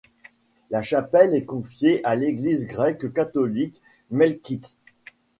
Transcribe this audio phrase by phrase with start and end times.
[0.71, 4.73] La chapelle est confiée à l'Église grecque-catholique melkite.